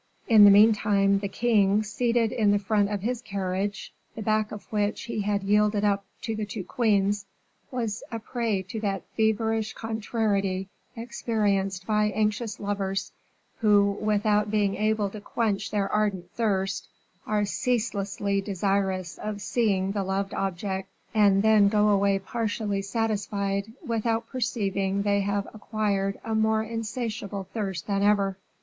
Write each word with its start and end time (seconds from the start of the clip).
In 0.27 0.45
the 0.45 0.49
meantime 0.49 1.19
the 1.19 1.27
king, 1.27 1.83
seated 1.83 2.31
in 2.31 2.49
the 2.49 2.57
front 2.57 2.87
seat 2.89 2.93
of 2.95 3.01
his 3.03 3.21
carriage, 3.21 3.93
the 4.15 4.23
back 4.23 4.51
of 4.51 4.63
which 4.73 5.03
he 5.03 5.21
had 5.21 5.43
yielded 5.43 5.85
up 5.85 6.05
to 6.23 6.35
the 6.35 6.43
two 6.47 6.63
queens, 6.63 7.27
was 7.69 8.01
a 8.11 8.17
prey 8.17 8.63
to 8.63 8.79
that 8.79 9.03
feverish 9.15 9.73
contrariety 9.73 10.69
experienced 10.95 11.85
by 11.85 12.05
anxious 12.05 12.59
lovers, 12.59 13.11
who, 13.59 13.95
without 14.01 14.49
being 14.49 14.73
able 14.73 15.11
to 15.11 15.21
quench 15.21 15.69
their 15.69 15.87
ardent 15.93 16.31
thirst, 16.31 16.87
are 17.27 17.45
ceaselessly 17.45 18.41
desirous 18.41 19.19
of 19.19 19.39
seeing 19.39 19.91
the 19.91 20.01
loved 20.03 20.33
object, 20.33 20.89
and 21.13 21.43
then 21.43 21.67
go 21.69 21.89
away 21.89 22.17
partially 22.17 22.81
satisfied, 22.81 23.71
without 23.85 24.25
perceiving 24.27 25.03
they 25.03 25.19
have 25.21 25.47
acquired 25.53 26.19
a 26.25 26.33
more 26.33 26.63
insatiable 26.63 27.43
thirst 27.53 27.85
than 27.85 28.01
ever. 28.01 28.35